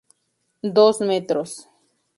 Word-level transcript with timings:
Dos 0.77 0.99
metros. 1.01 1.51